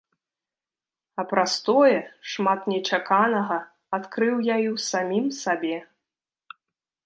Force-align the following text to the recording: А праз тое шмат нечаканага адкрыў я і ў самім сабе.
А 1.21 1.25
праз 1.33 1.53
тое 1.67 1.97
шмат 2.33 2.61
нечаканага 2.73 3.59
адкрыў 4.01 4.35
я 4.53 4.57
і 4.67 4.69
ў 4.75 4.89
самім 4.89 5.27
сабе. 5.45 5.77